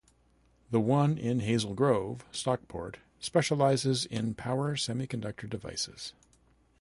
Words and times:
The 0.71 0.79
one 0.79 1.15
in 1.19 1.41
Hazel 1.41 1.75
Grove, 1.75 2.25
Stockport 2.31 2.97
specializes 3.19 4.07
in 4.07 4.33
power 4.33 4.75
semiconductor 4.75 5.47
devices. 5.47 6.13